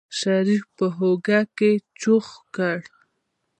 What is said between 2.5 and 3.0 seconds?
کړ.